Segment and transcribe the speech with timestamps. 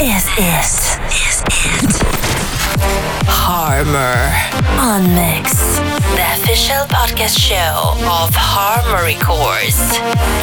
[0.00, 0.68] is it.
[1.08, 2.02] Is it.
[3.24, 4.28] Harmer
[4.76, 5.56] on Mix,
[6.12, 9.78] the official podcast show of Harmer Records.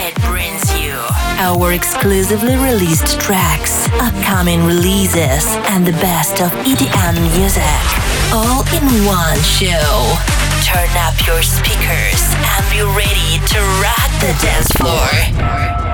[0.02, 0.98] It brings you
[1.38, 7.86] our exclusively released tracks, upcoming releases, and the best of EDM music,
[8.34, 10.18] all in one show.
[10.66, 12.22] Turn up your speakers
[12.58, 15.93] and be ready to rock the dance floor.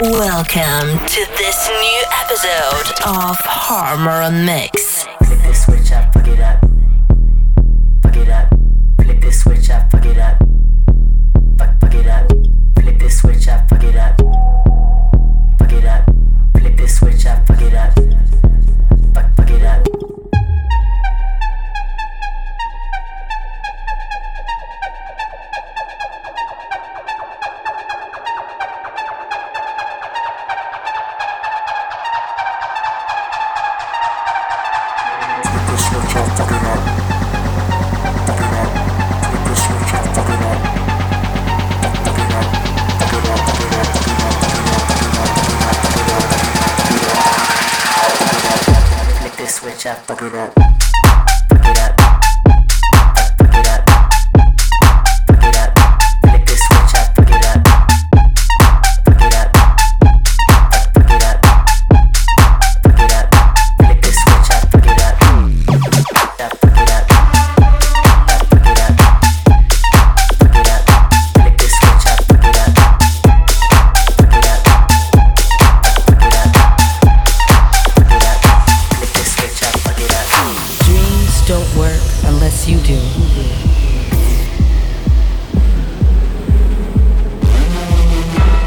[0.00, 4.87] Welcome to this new episode of Harmer Mix.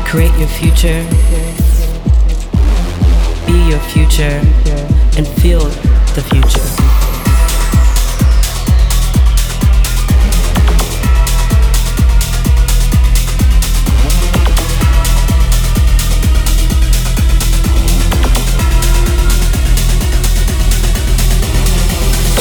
[0.05, 1.05] Create your future.
[3.47, 4.41] Be your future.
[5.17, 5.61] And feel
[6.15, 6.67] the future.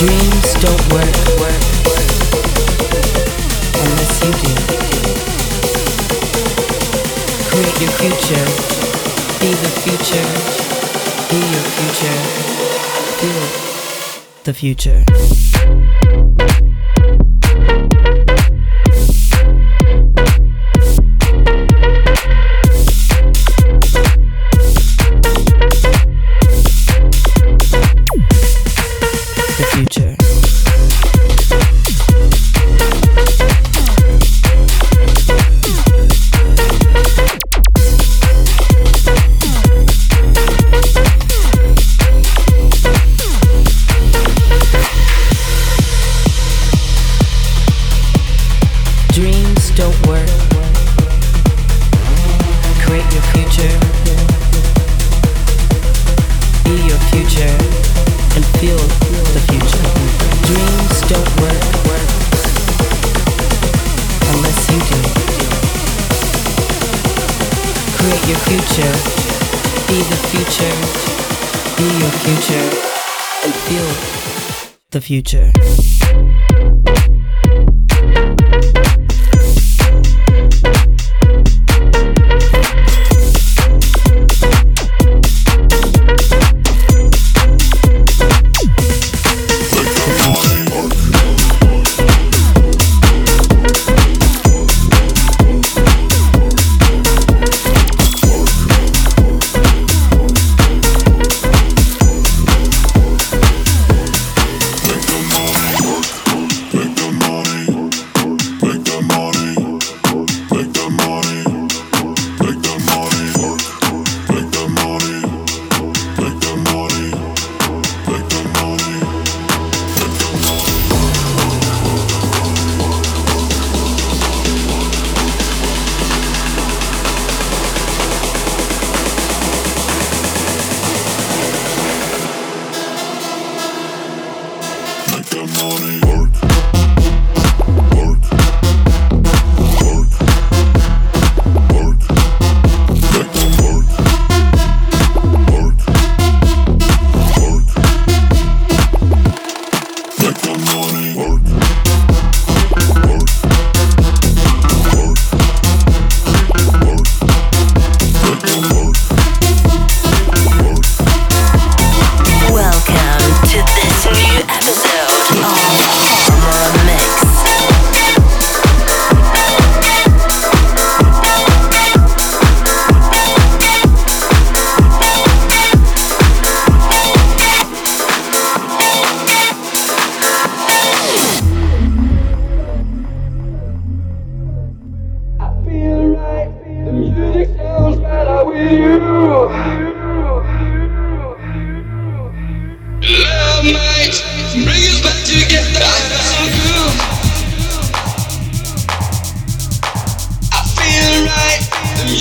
[0.00, 1.59] Dreams don't work, work,
[7.80, 8.44] your future.
[9.40, 10.26] Be the future.
[11.30, 12.18] Be your future.
[13.20, 13.44] Feel
[14.44, 15.99] the future.
[75.10, 75.39] Future.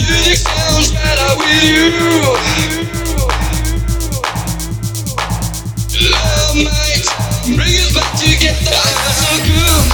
[0.09, 1.85] music sounds better with you.
[6.09, 7.05] Love might
[7.55, 8.81] bring us back together.
[9.13, 9.85] So good.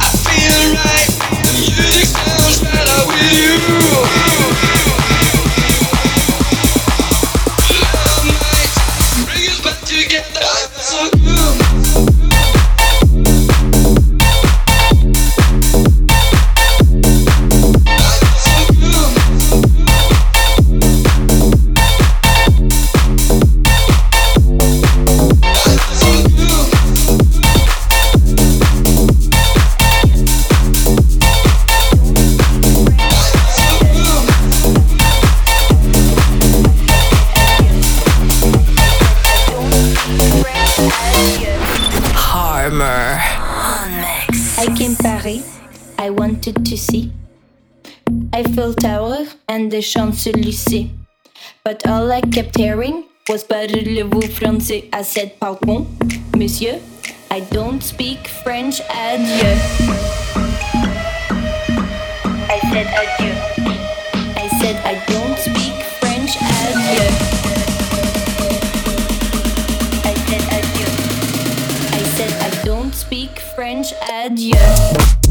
[0.00, 1.10] I feel right.
[1.44, 3.32] The music sounds better with
[4.20, 4.25] you.
[49.80, 50.90] Champs-Élysées.
[51.64, 55.86] But all I kept hearing was parlez-vous français I said pardon,
[56.36, 56.78] monsieur,
[57.30, 59.56] I don't speak French, adieu.
[62.48, 63.34] I said adieu.
[64.36, 67.10] I said I don't speak French, adieu.
[70.04, 70.90] I said adieu.
[71.92, 75.25] I said I don't speak French, adieu.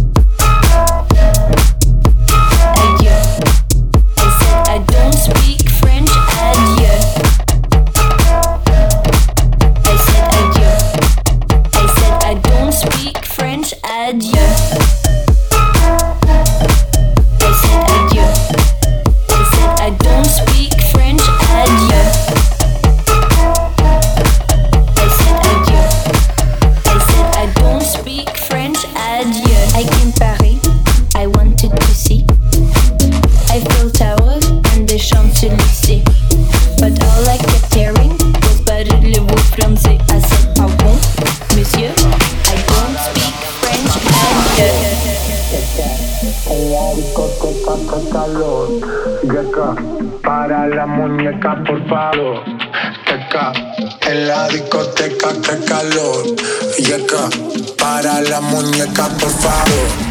[58.86, 60.05] a cup of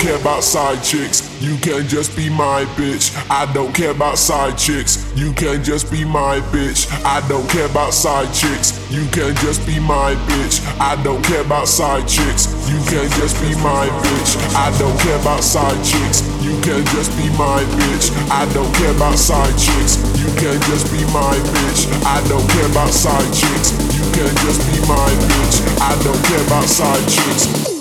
[0.00, 1.28] side chicks.
[1.42, 3.12] You can just be my bitch.
[3.30, 5.04] I don't care about side chicks.
[5.14, 6.88] You can just be my bitch.
[7.04, 8.72] I don't care about side chicks.
[8.90, 10.60] You can just be my bitch.
[10.80, 12.48] I don't care about side chicks.
[12.68, 14.36] You can just be my bitch.
[14.56, 16.22] I don't care about side chicks.
[16.40, 18.10] You can just be my bitch.
[18.30, 20.00] I don't care about side chicks.
[20.18, 21.86] You can just be my bitch.
[22.04, 23.76] I don't care about side chicks.
[23.92, 25.56] You can just be my bitch.
[25.80, 27.79] I don't care about side chicks.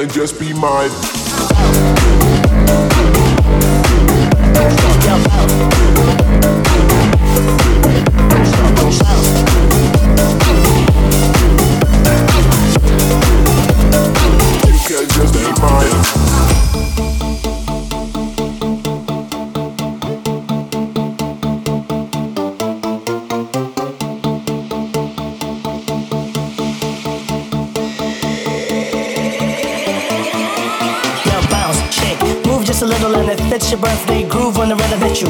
[0.00, 1.27] Can just be mine.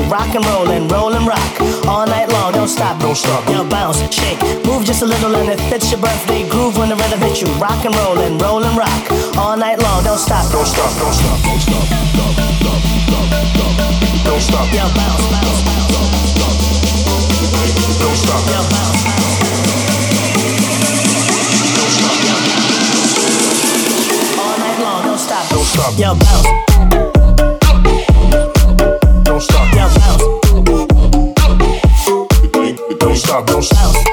[0.08, 2.52] Rock and roll and roll and rock all night long.
[2.54, 3.46] Don't stop, Don't stop.
[3.50, 6.96] Yo, bounce, shake, move just a little and it fits your birthday groove when the
[6.96, 7.48] rhythm hits you.
[7.60, 10.02] Rock and roll and roll and rock all night long.
[10.04, 11.84] Don't stop, Don't stop, don't stop, don't stop.
[12.16, 14.24] Don't stop, don't stop, don't stop.
[14.24, 14.72] Don't stop.
[14.72, 15.62] Yo, bounce, bounce,
[15.92, 16.08] don't
[18.16, 18.44] stop.
[18.48, 19.08] yo, bounce,
[25.20, 26.67] stop, Don't stop, yo, bounce,
[33.08, 34.07] Don't stop,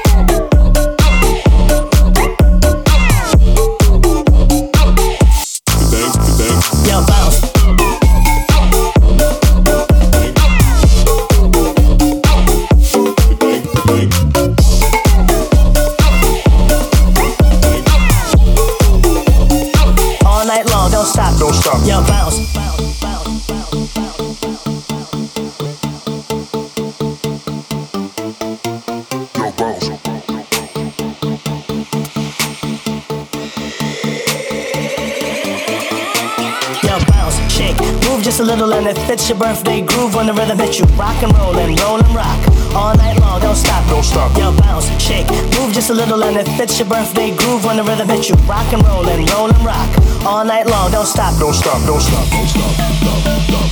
[39.26, 40.86] and it fits your birthday groove when the rhythm hits you.
[40.98, 42.38] Rock and roll and roll and rock
[42.76, 43.82] all night long, don't stop.
[43.90, 44.38] Don't stop.
[44.38, 45.28] Yo, bounce, shake,
[45.58, 48.36] move just a little and it fits your birthday groove when the rhythm hits you.
[48.46, 49.90] Rock and roll and roll and rock
[50.26, 51.34] all night long, don't stop.
[51.40, 52.70] Don't stop, don't stop, don't stop.
[52.76, 53.66] Stop stop stop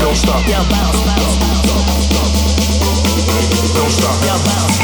[0.00, 1.38] Don't stop, Yo, bounce, bounce,
[3.72, 4.76] don't stop, yo, bounce,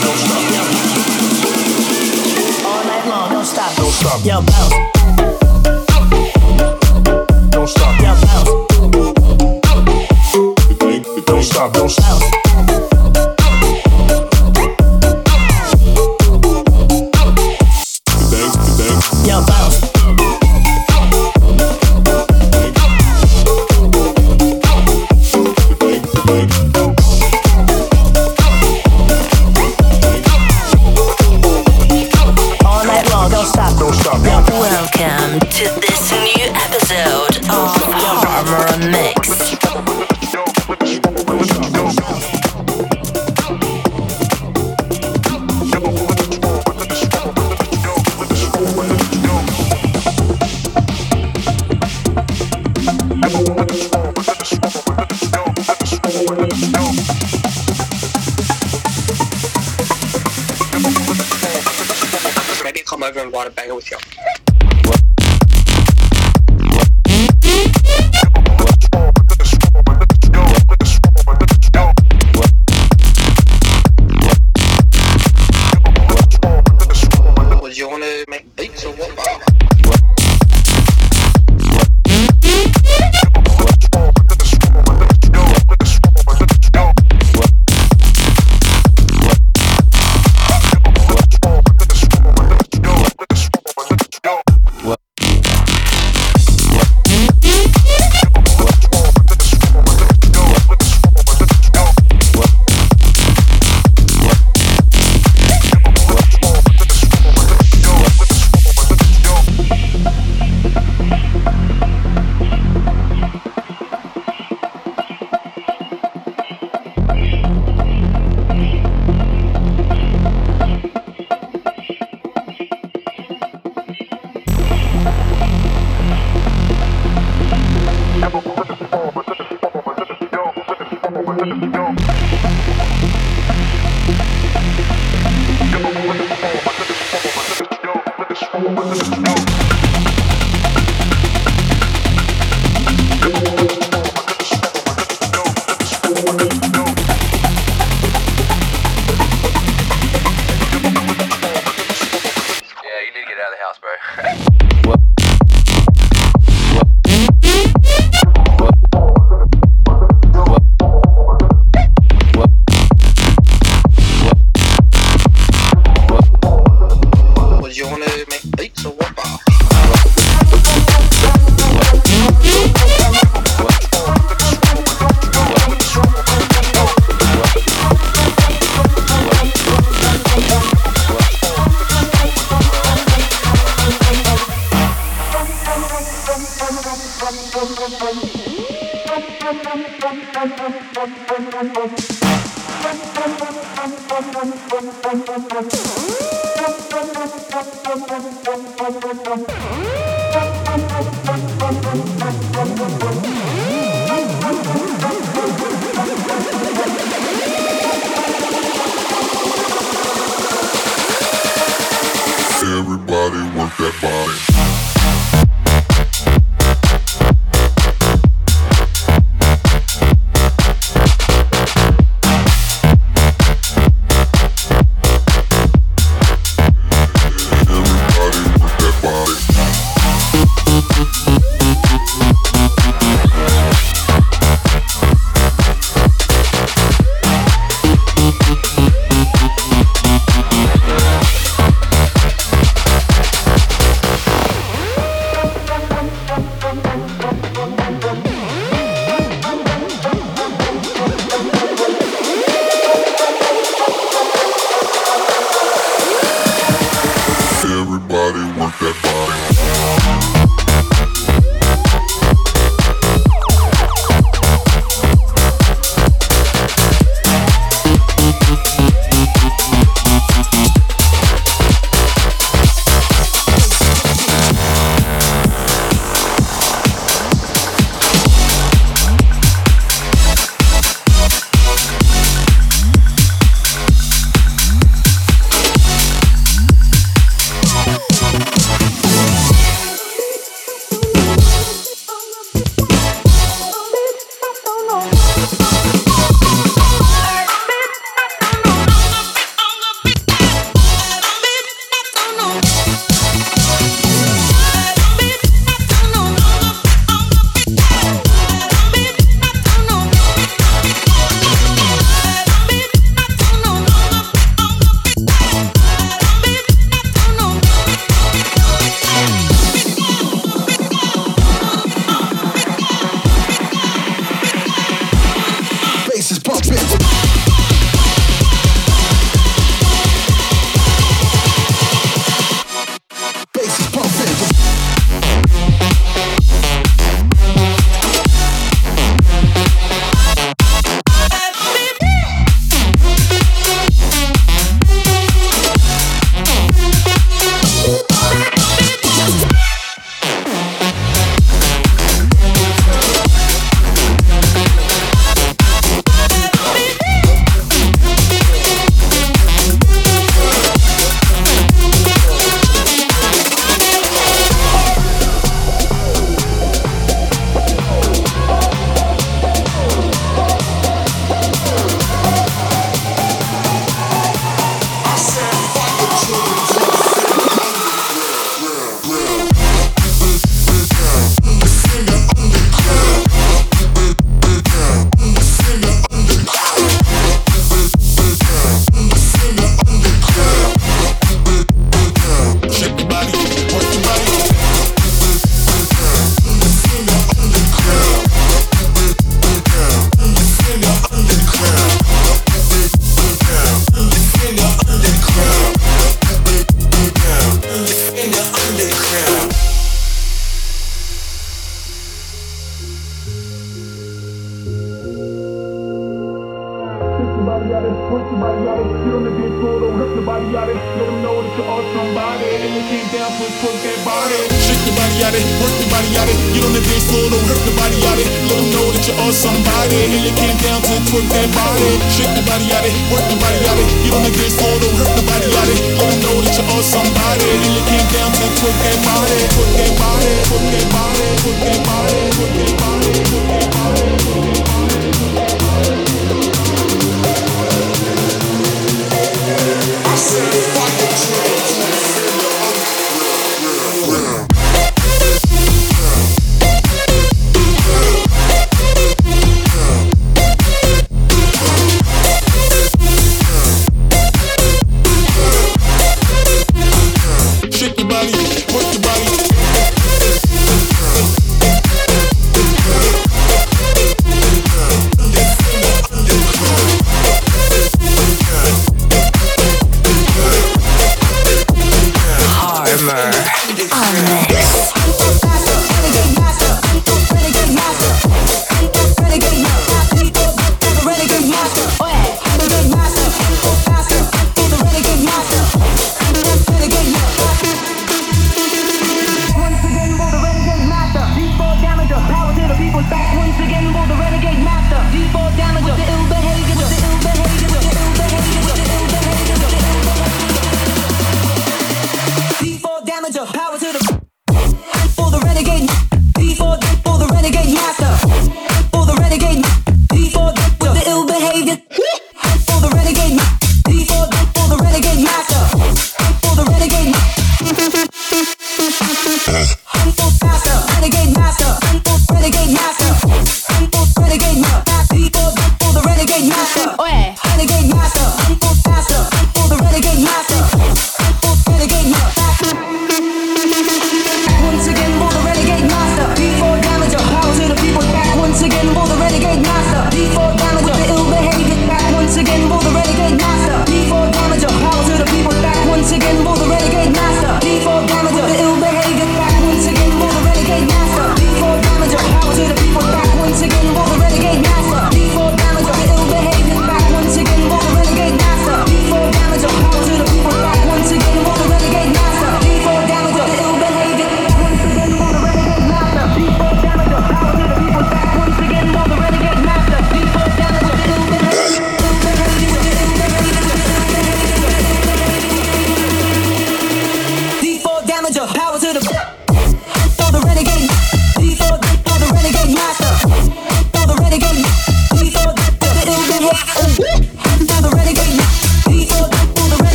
[0.00, 0.40] don't stop,
[2.64, 3.76] all night long, don't stop.
[3.76, 4.93] don't stop, Yo, bounce,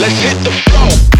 [0.00, 1.19] Let's hit the flow.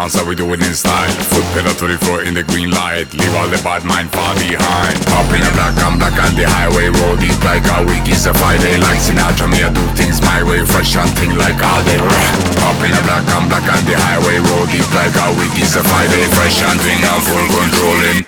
[0.00, 1.12] The dance, how we do it in style.
[1.28, 3.12] Foot pedal to the floor in the green light.
[3.12, 4.96] Leave all the bad mind far behind.
[5.12, 6.88] Up in a black, I'm black on the highway.
[6.88, 8.80] Roll deep like a week is a Friday.
[8.80, 10.64] Like Sinatra, me I do things my way.
[10.64, 12.00] Fresh and thing like all day.
[12.00, 14.40] Up in a black, I'm black on the highway.
[14.40, 16.24] Roll deep like a week is a Friday.
[16.32, 18.24] Fresh and thing, I'm full controlling.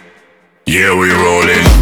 [0.68, 1.82] Yeah, we rolling.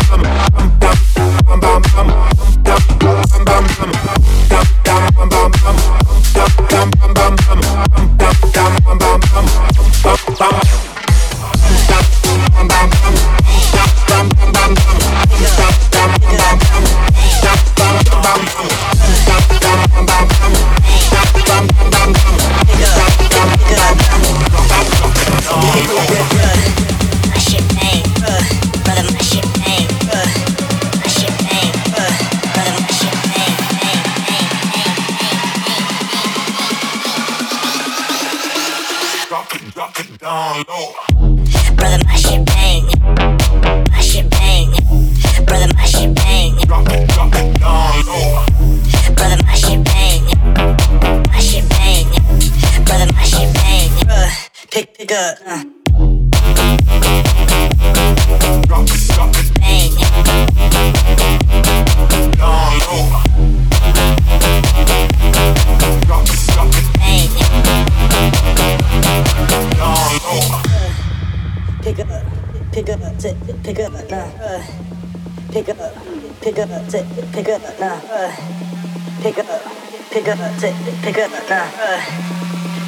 [80.11, 82.03] pick up, t- pick up, nah, uh,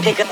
[0.04, 0.28] pick up,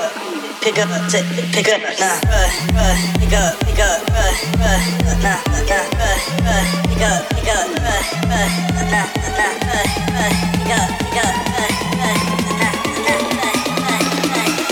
[0.60, 4.28] pick up, pick up, nah, uh, uh, pick up, pick up, uh,
[4.60, 4.76] uh,
[5.24, 7.96] nah, nah, uh, uh, pick up, pick up, uh,
[8.28, 8.48] uh,
[8.92, 12.76] nah, nah, uh, uh, pick up, pick up, uh, nah, nah,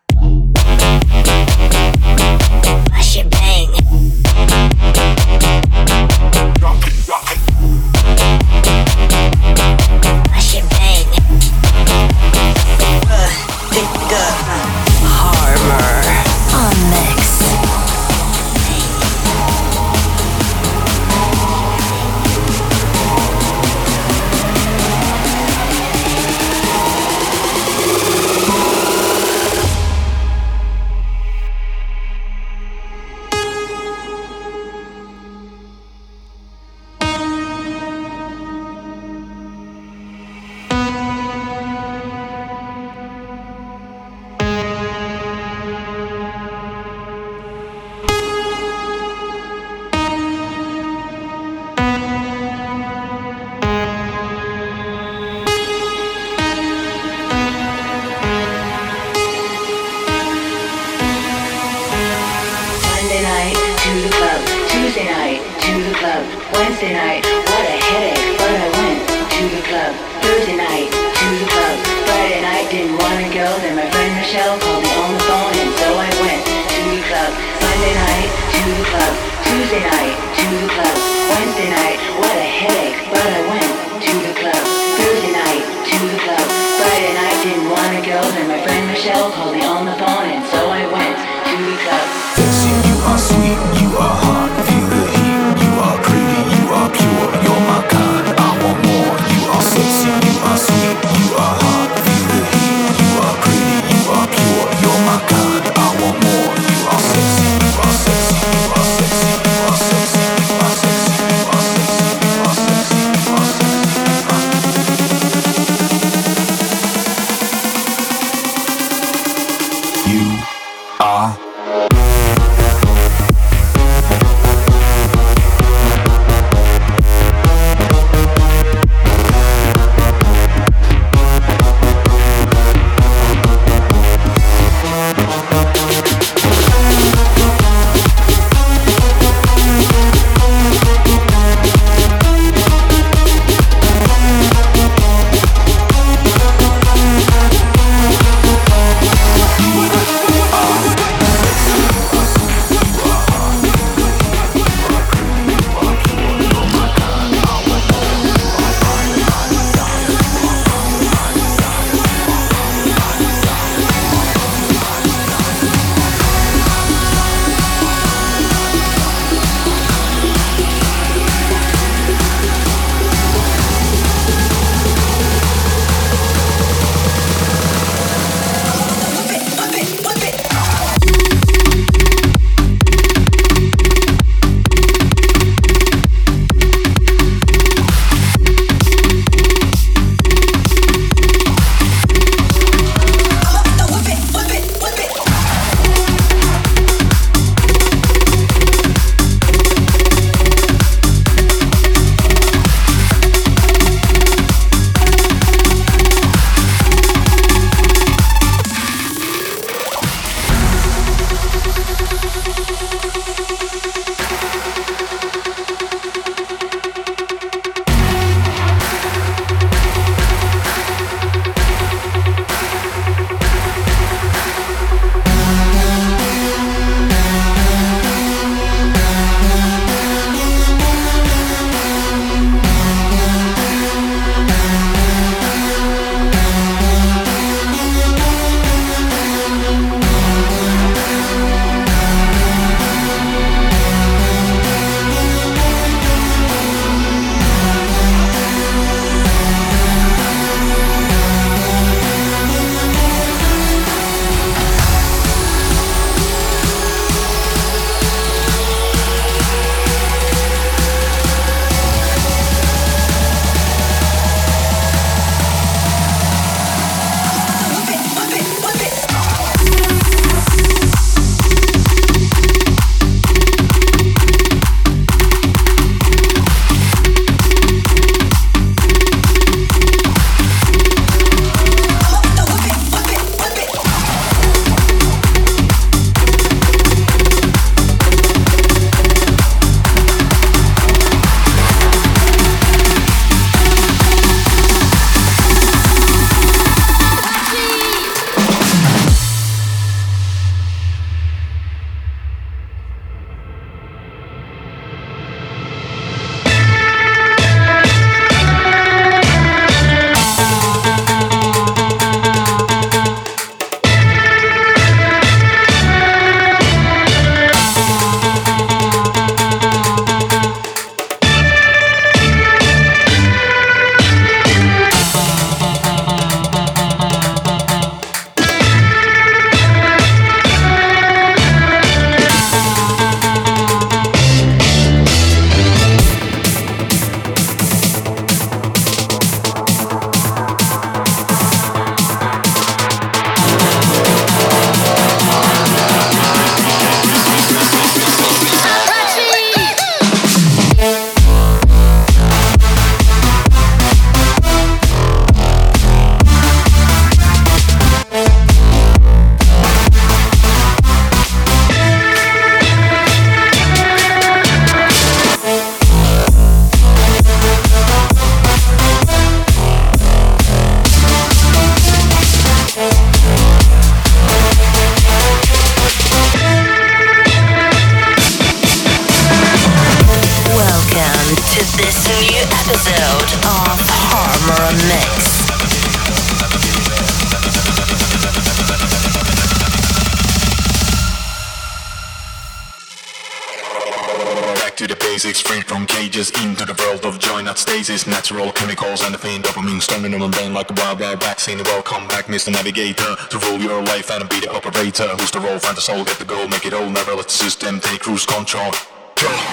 [398.32, 401.58] Natural chemicals and the fiend dopamine storming on the brain like a wild, wild vaccine.
[401.66, 402.50] Welcome back, Mr.
[402.50, 405.10] Navigator, to rule your life and be the operator.
[405.20, 405.60] Who's the role?
[405.60, 406.90] Find the soul, get the goal, make it all.
[406.90, 408.72] Never let the system take cruise control.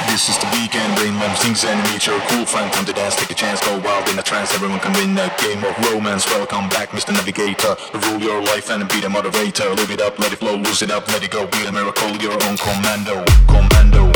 [0.06, 2.70] This is the weekend, brain lumps, things and meet your cool friend.
[2.70, 4.54] Come to dance, take a chance, go wild in a trance.
[4.54, 6.24] Everyone can win a game of romance.
[6.30, 7.10] Welcome back, Mr.
[7.10, 7.74] Navigator.
[8.06, 9.74] Rule your life and be the moderator.
[9.74, 11.48] Live it up, let it flow, lose it up, let it go.
[11.48, 12.56] Be a miracle, your own.
[12.56, 14.07] Commando, commando,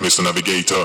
[0.00, 0.24] Mr.
[0.24, 0.82] Navigator.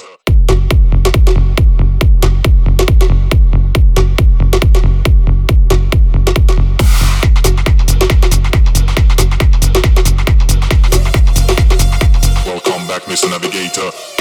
[12.45, 13.29] Welcome back, Mr.
[13.29, 14.14] Navigator.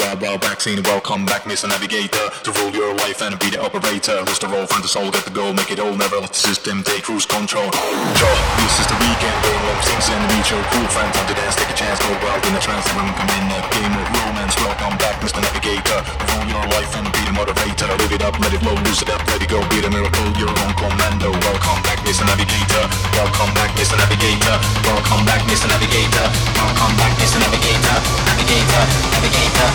[0.00, 0.82] Wild, wild vaccine.
[0.82, 1.68] Welcome back, Mr.
[1.68, 4.24] Navigator, to rule your life and be the operator.
[4.24, 4.66] Who's the role?
[4.66, 5.94] Find the soul, get the goal, make it all.
[5.94, 7.68] Never let the system take cruise control.
[7.68, 8.30] Yo,
[8.60, 11.10] this is the weekend, brain lump things and meet your cool friend.
[11.12, 12.86] Time to dance, take a chance, go wild in a trance.
[12.88, 14.54] Everyone come in a game of romance.
[14.60, 15.40] Welcome back, Mr.
[15.44, 17.88] Navigator, to rule your life and be the moderator.
[18.00, 20.28] Live it up, let it flow, lose it up, let it go, be the miracle,
[20.40, 21.30] your own commando.
[21.44, 22.24] Welcome back, Mr.
[22.24, 22.84] Navigator.
[23.16, 23.96] Welcome back, Mr.
[24.00, 24.56] Navigator.
[24.86, 25.68] Welcome back, Mr.
[25.68, 26.26] Navigator.
[26.56, 27.38] Welcome back, Mr.
[27.40, 27.96] Navigator,
[28.26, 28.82] navigator,
[29.12, 29.68] navigator,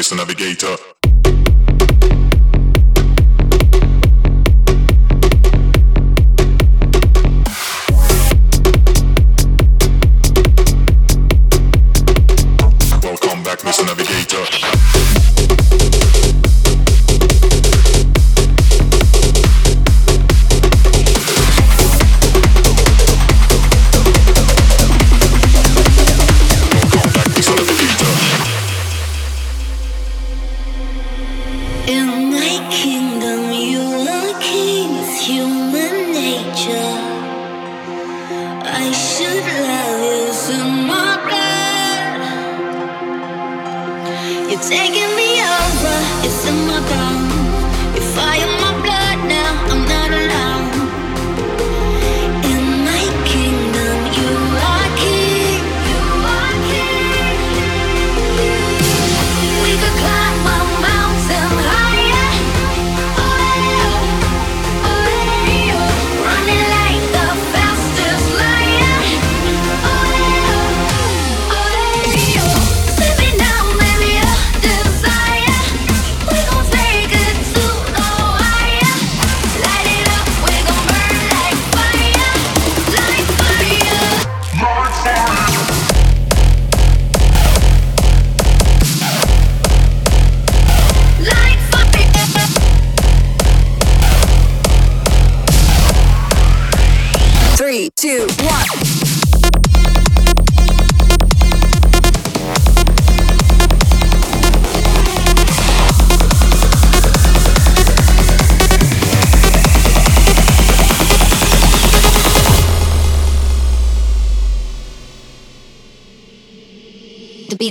[0.00, 0.16] Mr.
[0.16, 0.99] Navigator.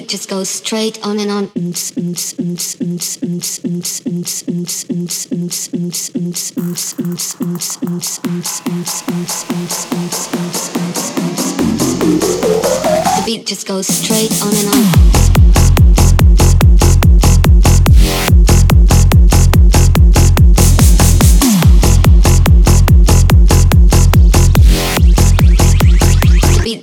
[0.09, 1.51] Just goes straight on and on.
[13.15, 15.09] The beat just goes straight on and on.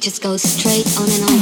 [0.01, 1.36] Just goes straight on and on.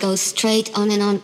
[0.00, 1.22] Just goes straight on and on.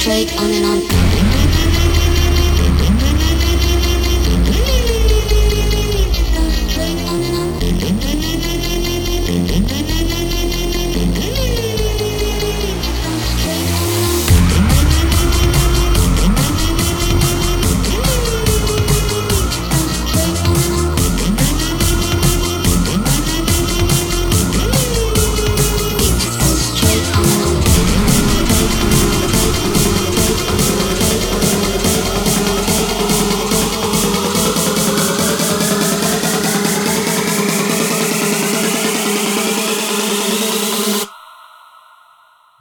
[0.00, 1.29] Straight on and on.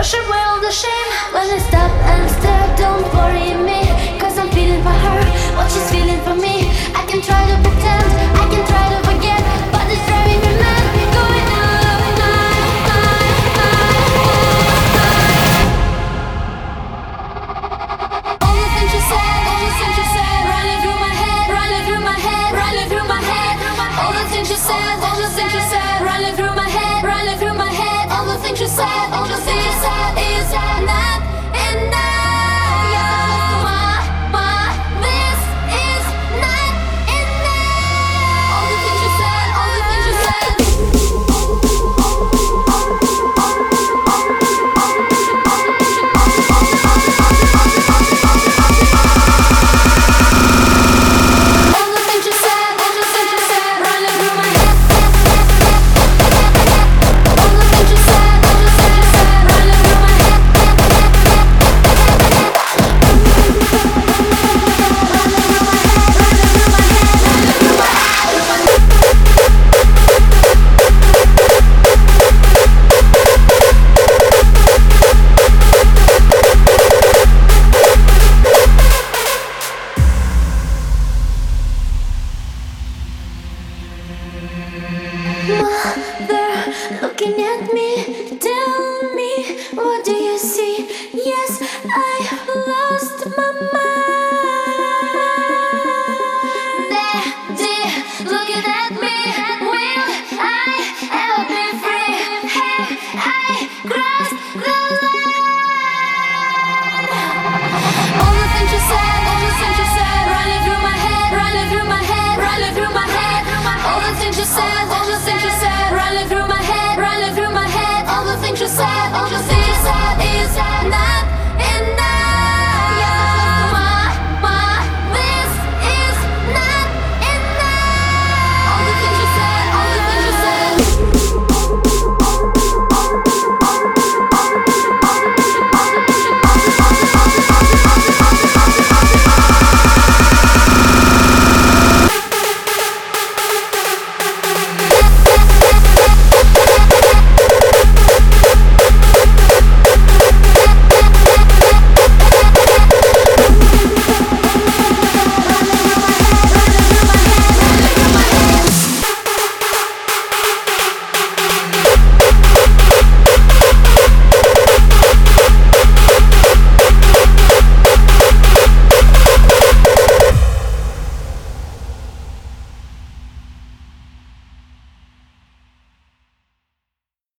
[0.00, 1.10] Push away all the shame.
[1.30, 3.84] When I stop and stare Don't worry me
[4.18, 5.20] Cause I'm feeling for her
[5.56, 6.72] What she's feeling for me.
[6.96, 7.79] I can try to be